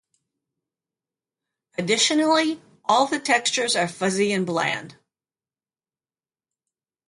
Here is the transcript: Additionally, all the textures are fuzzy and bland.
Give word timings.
Additionally, 1.77 2.59
all 2.85 3.05
the 3.05 3.19
textures 3.19 3.75
are 3.75 3.87
fuzzy 3.87 4.31
and 4.33 4.47
bland. 4.47 4.97